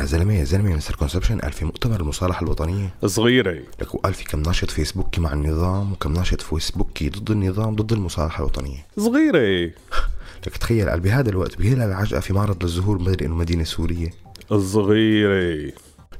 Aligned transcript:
يا 0.00 0.04
زلمه 0.04 0.34
يا 0.34 0.44
زلمه 0.44 0.74
Mister 0.74 0.94
Conception 0.94 1.38
قال 1.38 1.52
في 1.52 1.64
مؤتمر 1.64 2.00
المصالحة 2.00 2.44
الوطنية. 2.44 2.94
صغيرة. 3.06 3.62
لك 3.80 3.94
وقال 3.94 4.14
في 4.14 4.24
كم 4.24 4.42
ناشط 4.42 4.70
فيسبوكي 4.70 5.20
مع 5.20 5.32
النظام 5.32 5.92
وكم 5.92 6.12
ناشط 6.12 6.40
فيسبوكي 6.40 7.08
ضد 7.08 7.30
النظام 7.30 7.76
ضد 7.76 7.92
المصالحة 7.92 8.38
الوطنية. 8.38 8.86
صغيرة. 8.98 9.70
لك 10.46 10.56
تخيل 10.56 10.90
قال 10.90 11.00
بهذا 11.00 11.30
الوقت 11.30 11.58
بهلال 11.58 11.92
عجقه 11.92 12.20
في 12.20 12.32
معرض 12.32 12.64
للزهور 12.64 12.98
مدري 12.98 13.26
إنه 13.26 13.34
مدينة 13.34 13.64
سورية. 13.64 14.10
صغيرة. 14.50 15.72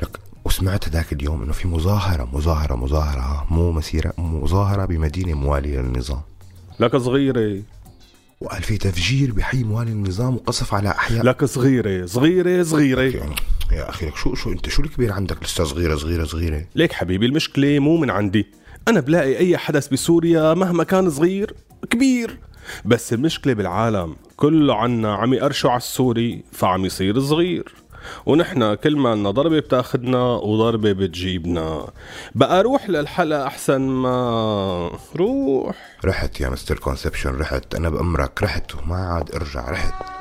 لك 0.03 0.21
وسمعت 0.45 0.89
هذاك 0.89 1.13
اليوم 1.13 1.43
إنه 1.43 1.53
في 1.53 1.69
مظاهرة 1.69 2.29
مظاهرة 2.33 2.75
مظاهرة 2.75 3.47
مو 3.51 3.73
مسيرة 3.73 4.13
مظاهرة 4.19 4.85
بمدينة 4.85 5.35
موالية 5.35 5.81
للنظام. 5.81 6.23
لك 6.81 6.97
صغيرة. 6.97 7.63
وقال 8.41 8.63
في 8.63 8.79
تفجير 8.79 9.33
بحي 9.33 9.63
موالي 9.63 9.91
النظام 9.91 10.35
وقصف 10.35 10.75
على 10.75 10.89
أحياء. 10.89 11.25
لك 11.25 11.45
صغيرة 11.45 12.07
صغيرة 12.07 13.01
يعني 13.01 13.35
يا 13.73 13.91
أخي 13.91 14.07
لك 14.07 14.17
شو 14.17 14.35
شو 14.35 14.53
أنت 14.53 14.69
شو 14.69 14.83
الكبير 14.83 15.13
عندك؟ 15.13 15.45
لسه 15.45 15.65
صغيرة 15.65 15.97
صغيرة 15.97 16.25
صغيرة. 16.25 16.65
ليك 16.75 16.93
حبيبي 16.93 17.27
المشكلة 17.27 17.79
مو 17.79 17.97
من 17.97 18.11
عندي. 18.11 18.47
أنا 18.89 19.01
بلاقي 19.01 19.37
أي 19.37 19.57
حدث 19.57 19.89
بسوريا 19.89 20.55
مهما 20.55 20.85
كان 20.85 21.11
صغير 21.11 21.55
كبير. 21.91 22.39
بس 22.85 23.13
المشكلة 23.13 23.53
بالعالم 23.53 24.17
كله 24.37 24.75
عنا 24.75 25.15
عم 25.15 25.35
يقرشوا 25.35 25.71
على 25.71 25.79
السوري 25.79 26.43
فعم 26.53 26.85
يصير 26.85 27.21
صغير. 27.21 27.75
ونحن 28.27 28.75
كل 28.75 28.97
ما 28.97 29.15
لنا 29.15 29.31
ضربة 29.31 29.61
بتاخدنا 29.61 30.23
وضربة 30.25 30.93
بتجيبنا. 30.93 31.87
بقى 32.35 32.63
روح 32.63 32.91
للحلقة 32.91 33.47
أحسن 33.47 33.81
ما 33.81 34.91
روح. 35.17 35.77
رحت 36.05 36.41
يا 36.41 36.49
مستر 36.49 36.79
كونسبشن 36.79 37.39
رحت. 37.39 37.75
أنا 37.75 37.89
بأمرك 37.91 38.43
رحت. 38.43 38.75
وما 38.75 38.97
عاد 38.97 39.35
ارجع 39.35 39.71
رحت. 39.71 40.20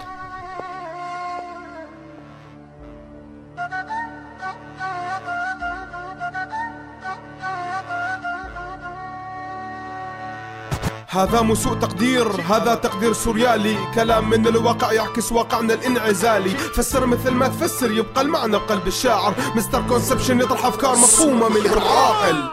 هذا 11.12 11.42
مو 11.42 11.56
سوء 11.56 11.74
تقدير 11.74 12.42
هذا 12.42 12.76
تقدير 12.76 13.14
سوريالي. 13.14 13.78
كلام 13.96 14.30
من 14.30 14.48
الواقع 14.48 14.92
يعكس 14.92 15.32
واقعنا 15.32 15.74
الانعزالي. 15.74 16.50
فسر 16.50 17.06
مثل 17.06 17.32
ما 17.32 17.48
تفسر 17.48 17.92
يبقى 17.92 18.22
المعنى 18.22 18.58
بقلب 18.58 18.88
الشاعر. 18.88 19.34
Mister 19.56 19.88
Conception 19.88 20.40
يطرح 20.40 20.66
أفكار 20.66 20.92
مفهومة 20.92 21.50
من 21.50 21.62
غير 21.62 21.80
عاقل 21.80 22.50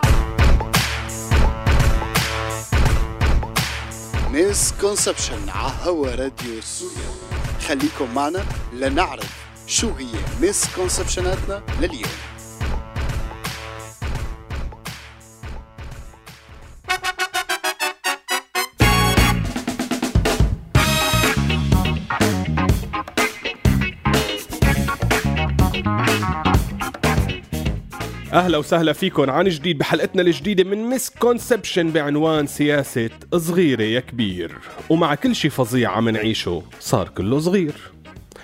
Misconception 4.30 5.48
على 5.48 5.72
هوا 5.84 6.08
راديو 6.08 6.60
سوريا 6.62 7.10
خليكم 7.68 8.14
معنا 8.14 8.44
لنعرف 8.72 9.30
شو 9.66 9.90
هي 9.98 10.06
misconception 10.40 10.66
اتنا 10.76 11.62
لليوم. 11.80 12.35
أهلا 28.36 28.58
وسهلا 28.58 28.92
فيكم 28.92 29.30
عن 29.30 29.48
جديد 29.48 29.78
بحلقتنا 29.78 30.22
الجديدة 30.22 30.64
من 30.64 30.78
مس 30.78 31.10
كونسبشن 31.10 31.90
بعنوان 31.90 32.46
سياسة 32.46 33.10
صغيرة 33.36 33.82
يا 33.82 34.00
كبير. 34.00 34.58
ومع 34.88 35.14
كل 35.14 35.34
شي 35.34 35.50
فظيع 35.50 35.90
عم 35.90 36.08
نعيشه 36.08 36.62
صار 36.80 37.08
كله 37.08 37.38
صغير. 37.38 37.74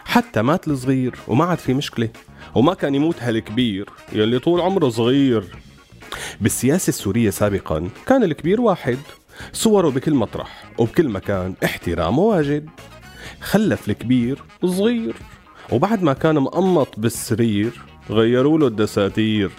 حتى 0.05 0.43
مات 0.43 0.69
الصغير 0.69 1.15
وما 1.29 1.45
عاد 1.45 1.59
في 1.59 1.75
مشكلة. 1.75 2.09
وما 2.55 2.75
كان 2.75 2.95
يموت 2.95 3.17
هالكبير 3.20 3.89
يلي 4.13 4.39
طول 4.39 4.61
عمره 4.61 4.89
صغير. 4.89 5.45
بالسياسة 6.41 6.89
السورية 6.89 7.30
سابقا 7.30 7.89
كان 8.07 8.23
الكبير 8.23 8.61
واحد. 8.61 8.98
صوره 9.53 9.91
بكل 9.91 10.14
مطرح 10.14 10.64
وبكل 10.79 11.09
مكان 11.09 11.55
احترامه 11.64 12.23
واجد. 12.23 12.69
خلف 13.41 13.89
الكبير 13.89 14.39
صغير. 14.64 15.14
وبعد 15.73 16.03
ما 16.03 16.13
كان 16.13 16.35
مقمط 16.35 16.98
بالسرير 16.98 17.70
غيروا 18.11 18.59
له 18.59 18.67
الدساتير. 18.67 19.51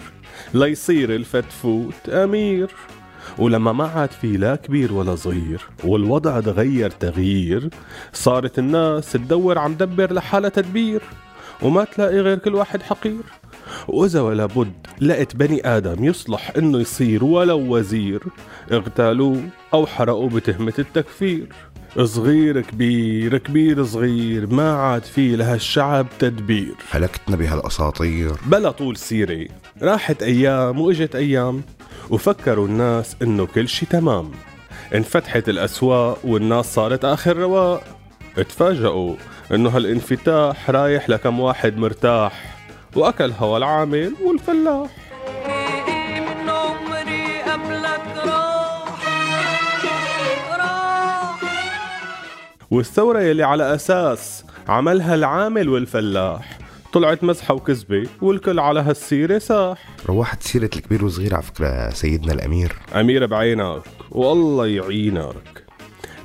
ليصير 0.53 1.15
الفتفوت 1.15 2.09
أمير. 2.09 2.71
ولما 3.37 3.71
ما 3.71 3.87
عاد 3.87 4.11
في 4.11 4.37
لا 4.37 4.55
كبير 4.55 4.93
ولا 4.93 5.15
صغير 5.15 5.61
والوضع 5.83 6.39
تغير 6.39 6.89
تغيير. 6.89 7.69
صارت 8.13 8.59
الناس 8.59 9.11
تدور 9.11 9.57
عم 9.57 9.73
دبر 9.73 10.13
لحالها 10.13 10.49
تدبير 10.49 11.01
وما 11.61 11.83
تلاقي 11.83 12.19
غير 12.19 12.37
كل 12.37 12.55
واحد 12.55 12.81
حقير. 12.81 13.23
وإذا 13.87 14.21
ولا 14.21 14.45
بد 14.45 14.73
لقيت 15.01 15.35
بني 15.35 15.67
آدم 15.77 16.03
يصلح 16.03 16.51
إنه 16.57 16.79
يصير 16.79 17.23
ولو 17.23 17.75
وزير. 17.75 18.23
اغتالوه 18.71 19.41
أو 19.73 19.85
حرقوه 19.85 20.29
بتهمة 20.29 20.73
التكفير. 20.79 21.47
صغير 22.03 22.61
كبير 22.61 23.37
كبير 23.37 23.85
صغير 23.85 24.47
ما 24.47 24.73
عاد 24.73 25.03
في 25.03 25.35
لهالشعب 25.35 26.07
تدبير. 26.19 26.75
هلكتنا 26.91 27.35
بهالأساطير. 27.35 28.31
بلا 28.45 28.71
طول 28.71 28.97
سيرة 28.97 29.47
راحت 29.81 30.23
أيام 30.23 30.81
وإجت 30.81 31.15
أيام 31.15 31.61
وفكروا 32.09 32.67
الناس 32.67 33.15
إنه 33.21 33.45
كل 33.45 33.67
شي 33.67 33.85
تمام. 33.85 34.31
انفتحت 34.95 35.49
الأسواق 35.49 36.17
والناس 36.23 36.73
صارت 36.73 37.05
آخر 37.05 37.37
رواق. 37.37 37.83
اتفاجئوا 38.37 39.15
إنه 39.51 39.69
هالانفتاح 39.69 40.69
رايح 40.69 41.09
لكم 41.09 41.39
واحد 41.39 41.77
مرتاح. 41.77 42.52
وأكل 42.95 43.31
هوا 43.39 43.57
العامل 43.57 44.13
والفلاح. 44.23 44.89
من 46.19 46.49
عمري 46.49 47.41
قبلك 47.41 48.25
راح 48.25 49.05
راح 50.59 51.39
والثورة 52.71 53.19
يلي 53.19 53.43
على 53.43 53.75
أساس 53.75 54.45
عملها 54.67 55.15
العامل 55.15 55.69
والفلاح. 55.69 56.57
طلعت 56.93 57.23
مزحة 57.23 57.53
وكذبة 57.53 58.07
والكل 58.21 58.59
على 58.59 58.79
هالسيرة 58.79 59.37
ساح. 59.37 59.87
روحت 60.05 60.43
سيرة 60.43 60.63
الكبير 60.63 61.03
والصغير 61.03 61.33
على 61.33 61.43
فكرة 61.43 61.89
سيدنا 61.89 62.33
الأمير. 62.33 62.75
أميرة 62.95 63.25
بعينك 63.25 63.81
والله 64.11 64.67
يعينك. 64.67 65.62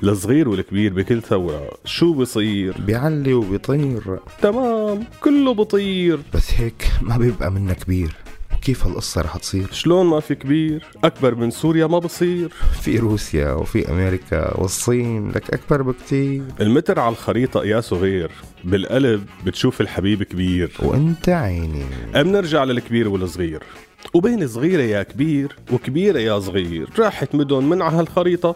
الصغير 0.03 0.49
والكبير 0.49 0.93
بكل 0.93 1.21
ثورة. 1.21 1.69
شو 1.85 2.13
بصير؟ 2.13 2.75
بيعلي 2.81 3.33
وبيطير. 3.33 4.19
تمام 4.41 5.03
كله 5.23 5.53
بطير. 5.53 6.19
بس 6.33 6.53
هيك 6.57 6.91
ما 7.01 7.17
بيبقى 7.17 7.51
منا 7.51 7.73
كبير. 7.73 8.15
كيف 8.61 8.85
هالقصة 8.85 9.21
رح 9.21 9.37
تصير؟ 9.37 9.67
شلون 9.71 10.05
ما 10.05 10.19
في 10.19 10.35
كبير؟ 10.35 10.83
أكبر 11.03 11.35
من 11.35 11.51
سوريا 11.51 11.87
ما 11.87 11.99
بصير. 11.99 12.49
في 12.81 12.97
روسيا 12.97 13.51
وفي 13.51 13.91
أمريكا 13.91 14.57
والصين 14.57 15.31
لك 15.31 15.53
أكبر 15.53 15.81
بكتير. 15.81 16.43
المتر 16.61 16.99
على 16.99 17.11
الخريطة 17.11 17.59
قياسه 17.59 17.97
غير 17.97 18.31
بالقلب 18.63 19.25
بتشوف 19.45 19.81
الحبيب 19.81 20.23
كبير. 20.23 20.71
وأنت 20.79 21.29
عيني. 21.29 21.85
بنرجع 22.13 22.63
للكبير 22.63 23.07
والصغير؟ 23.09 23.63
وبين 24.13 24.47
صغيرة 24.47 24.81
يا 24.81 25.03
كبير 25.03 25.55
وكبيرة 25.73 26.19
يا 26.19 26.39
صغير 26.39 26.89
راحت 26.99 27.35
مدن 27.35 27.63
من 27.63 27.81
على 27.81 27.95
هالخريطة. 27.95 28.55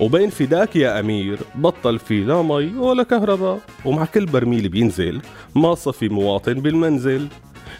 وبين 0.00 0.30
فداك 0.30 0.76
يا 0.76 1.00
أمير 1.00 1.38
بطل 1.54 1.98
في 1.98 2.24
لا 2.24 2.42
مي 2.42 2.76
ولا 2.76 3.02
كهرباء. 3.02 3.60
ومع 3.84 4.04
كل 4.04 4.26
برميل 4.26 4.68
بينزل 4.68 5.20
ما 5.54 5.74
صفي 5.74 6.08
مواطن 6.08 6.54
بالمنزل. 6.54 7.28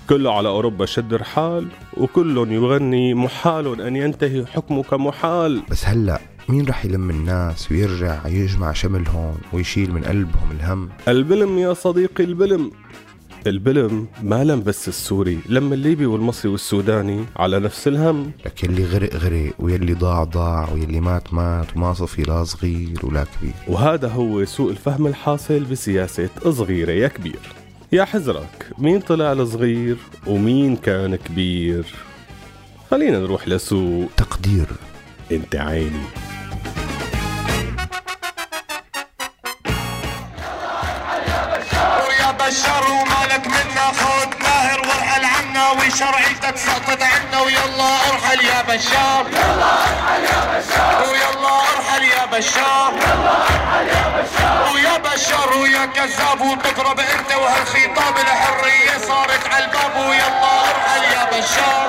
كله 0.09 0.33
على 0.33 0.49
أوروبا 0.49 0.87
شد 0.87 1.15
رحال 1.15 1.69
وكل 1.97 2.37
يغني 2.53 3.15
محال 3.15 3.81
أن 3.81 3.97
ينتهي 3.97 4.47
حكمك 4.47 4.95
محال. 4.95 5.63
بس 5.71 5.87
هلأ 5.87 6.21
مين 6.49 6.67
رح 6.69 6.85
يلم 6.85 7.11
الناس 7.11 7.73
ويرجع 7.73 8.27
يجمع 8.27 8.73
شملهم 8.73 9.35
ويشيل 9.53 9.93
من 9.93 10.05
قلبهم 10.05 10.51
الهم؟ 10.51 10.89
البلم 11.09 11.59
يا 11.59 11.75
صديقي 11.75 12.25
البلم. 12.25 12.71
البلم 13.47 14.07
ما 14.23 14.45
لم 14.45 14.63
بس 14.63 14.89
السوري 14.89 15.39
لما 15.49 15.75
الليبي 15.75 16.07
والمصري 16.07 16.51
والسوداني 16.51 17.25
على 17.37 17.61
نفس 17.61 17.89
الهم. 17.89 18.33
لك 18.47 18.65
يلي 18.65 18.85
غرق 18.85 19.17
غرق 19.17 19.53
ويلي 19.59 19.95
ضاع 19.95 20.25
ضاع 20.25 20.73
ويلي 20.73 21.01
مات 21.01 21.35
مات 21.35 21.77
وما 21.77 21.93
صفي 21.95 22.23
لا 22.23 22.45
صغير 22.45 22.99
ولا 23.03 23.25
كبير. 23.25 23.55
وهذا 23.69 24.09
هو 24.09 24.45
سوء 24.45 24.71
الفهم 24.71 25.07
الحاصل 25.07 25.61
بسياسة 25.61 26.29
صغيرة 26.45 26.93
يا 26.93 27.09
كبير. 27.09 27.41
يا 27.93 28.05
حزرك 28.05 28.71
مين 28.79 29.01
طلع 29.01 29.33
الصغير 29.33 29.97
ومين 30.27 30.77
كان 30.77 31.17
كبير؟ 31.17 31.85
خلينا 32.91 33.19
نروح 33.19 33.49
لسوق 33.49 34.11
تقدير. 34.17 34.67
انت 35.33 35.57
عيني. 35.57 36.05
ويا 42.09 42.31
بشار 42.33 43.14
ومالك 43.35 43.47
منا 43.47 43.93
خد 43.93 44.43
ماهر 44.43 44.81
وارحل 44.81 45.25
عنا 45.25 45.71
وشرعيتك 45.71 46.57
سقطت 46.57 47.03
عنا 47.03 47.41
ويلا 47.41 47.97
ارحل 48.11 48.45
يا 48.45 48.63
بشار. 48.63 49.27
يلا 49.31 49.73
ارحل 49.83 50.25
يا 50.25 50.59
بشار 50.59 51.01
ويلا 51.11 51.55
ارحل 51.75 52.13
يا 52.13 52.27
بشار. 52.27 52.95
ويا 54.75 54.97
بشار 54.99 55.57
ويا 55.57 55.87
كذاب 55.87 56.41
وتضرب 56.41 57.01
انت 57.01 57.33
وهالخطاب 57.33 58.17
الحرية 58.19 58.99
صارت 59.09 59.47
على 59.53 59.65
الباب. 59.65 59.97
ويلا 60.09 60.61
ارحل 60.71 61.05
يا 61.13 61.25
بشار. 61.33 61.89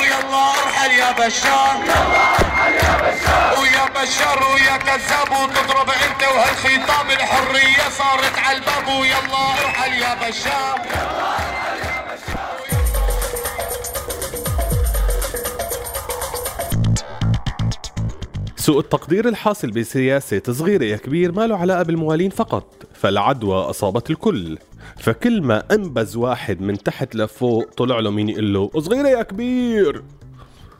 ويلا 0.00 0.52
ارحل 0.64 0.92
يا 0.92 1.12
بشار. 1.12 1.76
ويا 3.58 3.84
بشار 3.96 4.44
ويا 4.52 4.76
كذاب 4.76 5.30
وتضرب 5.32 5.90
انت 6.20 6.28
وهالخطاب 6.28 7.10
الحرية 7.10 7.88
صارت 7.90 8.38
على 8.38 8.58
الباب. 8.58 9.00
ويلا 9.00 9.52
ارحل 9.52 9.92
يا 10.02 10.14
بشار. 10.14 10.80
سوء 18.56 18.80
التقدير 18.80 19.28
الحاصل 19.28 19.70
بسياسة 19.70 20.42
صغيرة 20.50 20.84
يا 20.84 20.96
كبير 20.96 21.32
ما 21.32 21.46
له 21.46 21.56
علاقة 21.56 21.82
بالموالين 21.82 22.30
فقط 22.30 22.82
فالعدوى 22.94 23.56
أصابت 23.56 24.10
الكل. 24.10 24.58
فكل 24.98 25.42
ما 25.42 25.62
أنبز 25.72 26.16
واحد 26.16 26.60
من 26.60 26.78
تحت 26.78 27.14
لفوق 27.14 27.74
طلع 27.76 27.98
له 27.98 28.10
مين 28.10 28.28
يقول 28.28 28.54
له 28.54 28.70
صغيرة 28.78 29.08
يا 29.08 29.22
كبير. 29.22 30.02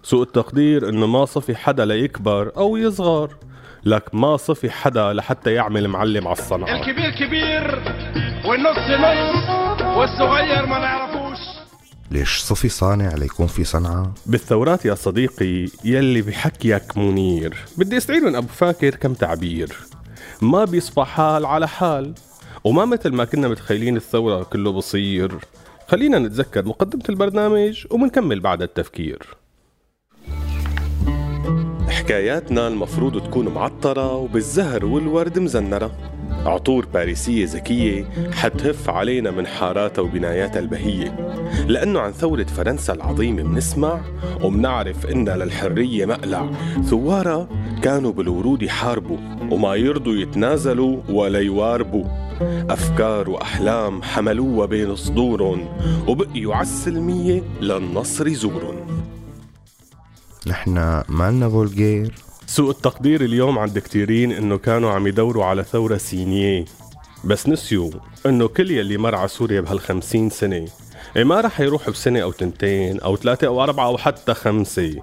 سوء 0.03 0.23
التقدير 0.23 0.89
إنه 0.89 1.07
ما 1.07 1.25
صفي 1.25 1.57
حدا 1.57 1.85
ليكبر 1.85 2.53
أو 2.57 2.77
يصغر. 2.77 3.37
لك 3.85 4.15
ما 4.15 4.37
صفي 4.37 4.71
حدا 4.71 5.13
لحتى 5.13 5.53
يعمل 5.53 5.89
معلم 5.89 6.29
على 6.29 6.39
الصنعة. 6.39 6.77
الكبير 6.77 7.11
كبير 7.11 7.83
والنص 8.45 8.79
نص 8.79 9.51
والصغير 9.97 10.67
ما 10.67 10.79
نعرفوش. 10.79 11.39
ليش 12.11 12.39
صفي 12.39 12.69
صانع 12.69 13.15
ليكون 13.15 13.47
في 13.47 13.65
صنعة؟ 13.65 14.15
بالثورات 14.27 14.85
يا 14.85 14.95
صديقي 14.95 15.69
يلي 15.85 16.23
بحكيك 16.23 16.97
منير. 16.97 17.57
بدي 17.77 17.97
استعير 17.97 18.25
من 18.25 18.35
أبو 18.35 18.49
فاكر 18.49 18.91
كم 18.91 19.15
تعبير. 19.15 19.77
ما 20.43 20.65
بيصفى 20.65 21.05
حال 21.05 21.47
على 21.47 21.69
حال. 21.69 22.15
وما 22.65 22.85
مثل 22.85 23.13
ما 23.13 23.25
كنا 23.25 23.49
متخيلين 23.49 23.97
الثورة 23.97 24.43
كله 24.43 24.73
بصير. 24.73 25.33
خلينا 25.89 26.19
نتذكر 26.19 26.65
مقدمة 26.65 27.03
البرنامج 27.09 27.87
ومنكمل 27.91 28.41
بعد 28.41 28.63
التفكير. 28.63 29.40
حكاياتنا 32.01 32.69
المفروض 32.69 33.23
تكون 33.23 33.49
معطرة 33.49 34.15
وبالزهر 34.15 34.85
والورد 34.85 35.39
مزنرة. 35.39 35.91
عطور 36.47 36.87
باريسية 36.95 37.47
ذكية 37.47 38.05
حتهف 38.33 38.91
علينا 38.91 39.31
من 39.31 39.47
حاراتها 39.47 40.03
وبناياتها 40.03 40.59
البهية. 40.59 41.37
لأنه 41.69 42.01
عن 42.01 42.13
ثورة 42.13 42.45
فرنسا 42.45 42.93
العظيمة 42.93 43.43
منسمع 43.43 44.01
ومنعرف 44.43 45.07
إنها 45.07 45.37
للحرية 45.37 46.07
مقلع. 46.07 46.51
ثوارها 46.85 47.49
كانوا 47.83 48.13
بالورود 48.13 48.63
يحاربوا 48.63 49.19
وما 49.51 49.75
يرضوا 49.75 50.15
يتنازلوا 50.15 50.97
ولا 51.09 51.39
يواربوا. 51.39 52.05
أفكار 52.71 53.31
وأحلام 53.31 54.03
حملوها 54.03 54.67
بين 54.67 54.97
صدورهم 54.97 55.69
وبقيوا 56.09 56.55
عالسلمية 56.55 57.43
للنصر 57.61 58.29
يزورن 58.29 59.00
نحن 60.47 61.03
مالنا 61.09 61.49
فولجير 61.49 62.15
سوء 62.47 62.71
التقدير 62.71 63.21
اليوم 63.21 63.59
عند 63.59 63.79
كتيرين 63.79 64.33
إنه 64.33 64.59
كانوا 64.59 64.91
عم 64.91 65.07
يدوروا 65.07 65.45
على 65.45 65.65
ثورة 65.65 65.97
سينية. 65.97 66.65
بس 67.25 67.49
نسيوا 67.49 67.91
إنه 68.27 68.49
كل 68.49 68.71
يلي 68.71 68.97
مر 68.97 69.15
على 69.15 69.29
سوريا 69.29 69.61
بهالخمسين 69.61 70.31
سنة 70.31 70.69
إيه 71.17 71.25
ما 71.25 71.41
رح 71.41 71.61
يروح 71.61 71.91
بسنة 71.91 72.21
أو 72.21 72.33
تنتين 72.33 73.01
أو 73.01 73.17
ثلاثة 73.17 73.47
أو 73.47 73.63
أربعة 73.63 73.87
أو 73.87 73.99
حتى 73.99 74.35
خمسة. 74.35 75.03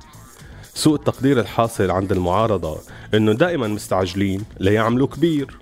سوء 0.73 0.95
التقدير 0.95 1.39
الحاصل 1.39 1.91
عند 1.91 2.11
المعارضة 2.11 2.77
إنه 3.13 3.33
دائما 3.33 3.67
مستعجلين 3.67 4.43
ليعملوا 4.59 5.07
كبير. 5.07 5.57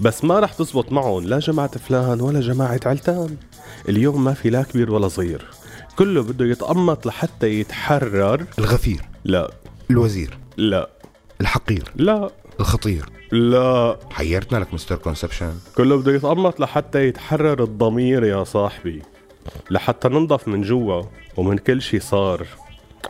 بس 0.00 0.24
ما 0.24 0.40
رح 0.40 0.52
تزبط 0.52 0.92
معهم 0.92 1.24
لا 1.24 1.38
جماعة 1.38 1.78
فلان 1.78 2.20
ولا 2.20 2.40
جماعة 2.40 2.80
علتان. 2.86 3.36
اليوم 3.88 4.24
ما 4.24 4.34
في 4.34 4.50
لا 4.50 4.62
كبير 4.62 4.92
ولا 4.92 5.08
صغير. 5.08 5.46
كله 5.98 6.22
بده 6.22 6.44
يتقمط 6.44 7.06
لحتى 7.06 7.60
يتحرر. 7.60 8.44
الغفير. 8.58 9.15
لا. 9.26 9.50
الوزير. 9.90 10.38
لا. 10.56 10.88
الحقير. 11.40 11.92
لا. 11.96 12.30
الخطير. 12.60 13.06
لا. 13.32 13.98
حيرتنا 14.10 14.58
لك 14.58 14.74
مستر 14.74 14.96
كونسبشن. 14.96 15.54
كله 15.76 15.96
بده 15.96 16.12
يتقمط 16.12 16.60
لحتى 16.60 17.08
يتحرر 17.08 17.62
الضمير 17.62 18.24
يا 18.24 18.44
صاحبي. 18.44 19.02
لحتى 19.70 20.08
ننضف 20.08 20.48
من 20.48 20.62
جوا 20.62 21.02
ومن 21.36 21.58
كل 21.58 21.82
شي 21.82 22.00
صار. 22.00 22.46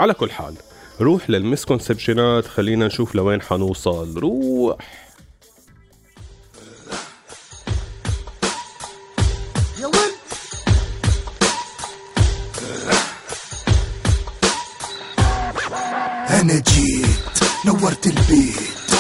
على 0.01 0.15
كل 0.15 0.31
حال 0.31 0.55
روح 1.01 1.31
لل 1.31 1.45
misconception 1.45 2.39
ات 2.39 2.47
خلينا 2.47 2.87
نشوف 2.87 3.15
لوين 3.15 3.43
حنوصل. 3.43 4.19
روح. 4.19 4.77
أنا 16.41 16.63
جيت 16.69 17.39
نورت 17.65 18.07
البيت. 18.07 18.91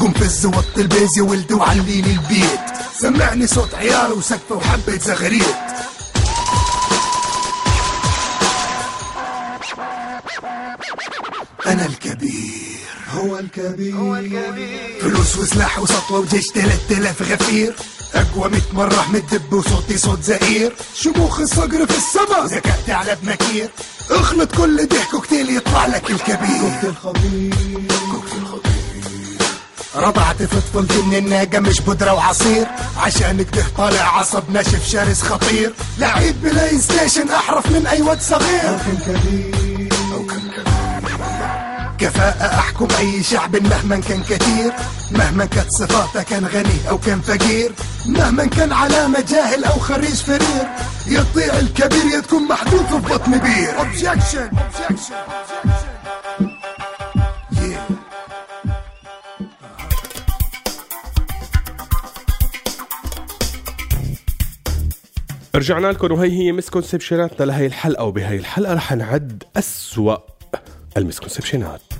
قم 0.00 0.12
فز 0.12 0.46
وط 0.46 0.78
ال 0.78 0.86
bass 0.86 1.18
يا 1.18 1.22
ولدي 1.22 1.54
وعليلي 1.54 2.10
البيت. 2.10 2.60
سمعني 3.00 3.46
صوت 3.46 3.74
عيال 3.74 4.12
وسقفة 4.12 4.54
وحبة 4.54 4.98
زغريت. 4.98 5.56
أنا 11.66 11.86
الكبير. 11.86 12.54
هو 13.10 13.38
الكبير. 13.38 13.96
هو 13.96 14.16
الكبير. 14.16 14.98
فلوس 15.00 15.36
وسلاح 15.36 15.78
وسطوة 15.78 16.18
وجيش 16.18 16.46
تلات 16.48 16.90
آلاف 16.90 17.22
غفير. 17.22 17.74
أقوى 18.14 18.50
ميت 18.50 18.74
مرة 18.74 19.06
من 19.08 19.16
الدب 19.16 19.52
وصوتي 19.52 19.98
صوت 19.98 20.22
زئير. 20.22 20.72
شموخ 20.94 21.40
الصقر 21.40 21.86
في 21.86 21.96
السما. 21.96 22.46
زكأت 22.46 22.90
على 22.90 23.16
بمكير. 23.22 23.70
اخلط 24.10 24.56
كل 24.56 24.86
ده 24.86 24.96
كوكتيل 25.10 25.56
يطلع 25.56 25.86
لك 25.86 26.10
الكبير. 26.10 26.60
كوكتيل 26.60 26.96
خطير 27.02 27.54
كوكتيل 28.12 28.46
خطير 28.46 28.74
رضعت 29.96 30.42
من 31.06 31.14
الناقة 31.14 31.58
مش 31.60 31.80
بودرة 31.80 32.12
وعصير. 32.12 32.66
عشان 32.96 33.42
كده 33.42 33.64
طالع 33.78 34.18
عصب 34.18 34.42
ناشف 34.50 34.88
شرس 34.88 35.22
خطير. 35.22 35.72
لعيب 35.98 36.42
PlayStation 36.42 37.30
أحرف 37.30 37.66
من 37.66 37.86
أي 37.86 38.02
واد 38.02 38.20
صغير. 38.20 38.68
أو 38.68 38.76
كان 38.78 38.96
كبير. 39.06 39.88
أو 40.12 40.26
كان 40.26 40.40
كبير. 40.40 40.63
كفاءة 42.04 42.58
أحكم 42.58 42.88
أي 42.98 43.22
شعب 43.22 43.56
مهما 43.56 44.00
كان 44.00 44.22
كثير 44.22 44.72
مهما 45.10 45.44
كانت 45.44 45.70
صفاته 45.70 46.22
كان 46.22 46.46
غني 46.46 46.88
أو 46.90 46.98
كان 46.98 47.20
فقير 47.20 47.72
مهما 48.06 48.46
كان 48.46 48.72
علامة 48.72 49.20
جاهل 49.20 49.64
أو 49.64 49.78
خريج 49.78 50.14
فرير 50.14 50.68
يطيع 51.06 51.58
الكبير 51.58 52.04
يا 52.14 52.20
تكون 52.20 52.48
في 52.48 53.14
بطن 53.14 53.38
بير. 53.38 53.74
Objection! 53.78 54.56
Objection. 54.56 55.14
رجعنا 65.54 65.86
لكم 65.86 66.12
وهي 66.12 66.30
هي 66.30 66.52
misconception 66.52 67.32
اتنا 67.32 67.44
لهي 67.44 67.66
الحلقة 67.66 68.04
وبهي 68.04 68.36
الحلقة 68.36 68.74
رح 68.74 68.92
نعد 68.92 69.44
أسوأ 69.56 70.16
ال 70.96 71.02
misconception 71.02 71.81
ات. 71.81 71.93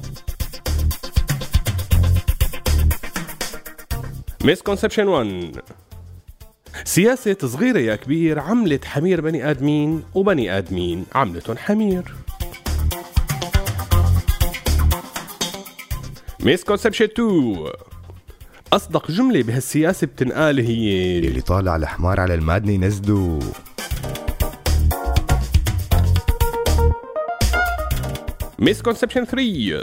misconception 4.45 5.09
1 5.09 5.61
سياسة 6.85 7.37
صغيرة 7.43 7.79
يا 7.79 7.97
كبير 7.97 8.39
عملت 8.39 8.85
حمير 8.85 9.21
بني 9.21 9.51
آدمين 9.51 10.03
وبني 10.15 10.59
آدمين 10.59 11.07
عملتهم 11.15 11.57
حمير. 11.57 12.15
misconception 16.41 17.05
2 17.05 17.67
أصدق 18.73 19.11
جملة 19.11 19.43
بهالسياسة 19.43 20.07
بتنقال 20.07 20.61
هي 20.61 21.19
اللي 21.19 21.41
طالع 21.41 21.77
الحمار 21.77 22.21
على 22.21 22.35
المادنة 22.35 22.73
ينزلوا 22.73 23.41
مسكونسبشن 28.59 29.25
3 29.25 29.83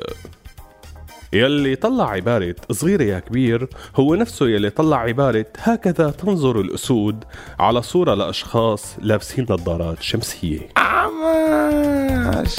يلي 1.33 1.75
طلع 1.75 2.09
عبارة 2.09 2.55
صغيرة 2.71 3.03
يا 3.03 3.19
كبير 3.19 3.67
هو 3.95 4.15
نفسه 4.15 4.47
يلي 4.47 4.69
طلع 4.69 4.97
عبارة 4.97 5.45
هكذا 5.57 6.11
تنظر 6.11 6.61
الأسود 6.61 7.23
على 7.59 7.81
صورة 7.81 8.13
لأشخاص 8.13 8.95
لابسين 8.99 9.45
نظارات 9.49 10.01
شمسية. 10.01 10.59
عماش. 10.77 12.55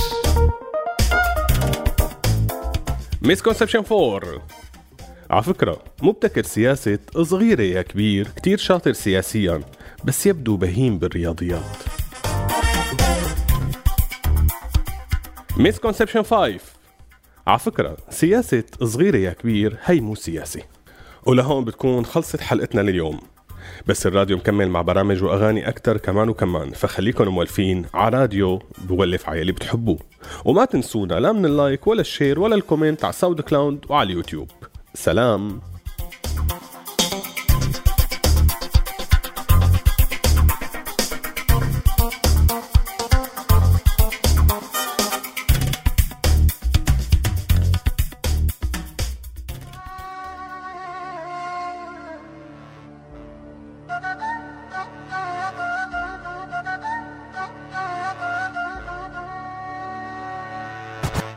misconception 3.23 3.83
4 3.93 4.21
على 5.31 5.43
فكرة 5.43 5.83
مبتكر 6.03 6.43
سياسة 6.43 6.99
صغيرة 7.23 7.63
يا 7.63 7.83
كبير 7.83 8.29
كتير 8.37 8.59
شاطر 8.59 8.93
سياسيا 8.93 9.61
بس 10.05 10.27
يبدو 10.27 10.57
بهيم 10.57 10.99
بالرياضيات. 10.99 11.77
misconception 15.57 16.23
5 16.23 16.72
على 17.47 17.59
فكرة 17.59 17.97
سياسة 18.11 18.65
صغيرة 18.83 19.17
يا 19.17 19.31
كبير 19.31 19.77
هي 19.85 20.01
مو 20.01 20.15
سياسة. 20.15 20.63
ولهون 21.27 21.65
بتكون 21.65 22.05
خلصت 22.05 22.41
حلقتنا 22.41 22.81
لليوم. 22.81 23.21
بس 23.87 24.07
الراديو 24.07 24.37
مكمل 24.37 24.69
مع 24.69 24.83
برامج 24.83 25.23
وأغاني 25.23 25.69
أكتر 25.69 25.97
كمان 25.97 26.29
وكمان 26.29 26.71
فخليكن 26.71 27.29
مولفين 27.29 27.85
على 27.95 28.19
راديو 28.19 28.63
مولف 28.89 29.29
على 29.29 29.41
اللي 29.41 29.53
بتحبوه. 29.53 29.99
وما 30.45 30.65
تنسونا 30.65 31.15
لا 31.15 31.33
من 31.33 31.47
ال 31.47 31.55
like 31.55 31.87
ولا 31.87 32.01
ال 32.01 32.08
share 32.08 32.41
ولا 32.41 32.55
ال 32.55 32.61
comment 32.61 33.05
على 33.05 33.13
ساوند 33.13 33.41
كلاود 33.41 33.85
وعلى 33.89 34.07
اليوتيوب. 34.07 34.51
سلام. 34.95 35.61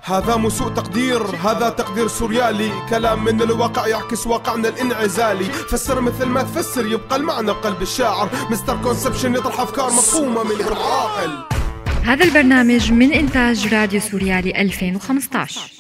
هذا 0.07 0.35
مو 0.35 0.49
سوء 0.49 0.69
تقدير 0.69 1.21
هذا 1.23 1.69
تقدير 1.69 2.07
سوريالي. 2.07 2.71
كلام 2.89 3.23
من 3.23 3.41
الواقع 3.41 3.87
يعكس 3.87 4.27
واقعنا 4.27 4.69
الانعزالي. 4.69 5.45
فسر 5.45 6.01
مثل 6.01 6.25
ما 6.25 6.41
تفسر 6.43 6.85
يبقى 6.85 7.15
المعنى 7.15 7.47
بقلب 7.47 7.81
الشاعر. 7.81 8.29
misconception 8.51 9.35
يطرح 9.35 9.59
أفكار 9.59 9.85
مفهومة 9.85 10.43
من 10.43 10.51
غير 10.51 10.73
عاقل 10.73 11.43
هذا 12.03 12.25
البرنامج 12.25 12.91
من 12.91 13.13
إنتاج 13.13 13.73
راديو 13.73 13.99
سوريالي 13.99 14.61
2015 14.61 15.74